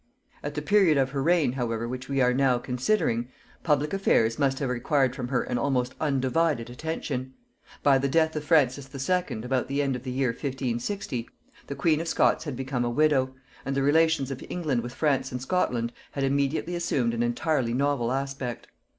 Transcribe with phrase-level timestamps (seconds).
[0.41, 3.29] At the period of her reign however which we are now considering,
[3.61, 7.35] public affairs must have required from her an almost undivided attention.
[7.83, 9.43] By the death of Francis II.
[9.43, 11.29] about the end of the year 1560,
[11.67, 15.31] the queen of Scots had become a widow, and the relations of England with France
[15.31, 18.69] and Scotland had immediately assumed an entirely novel aspect.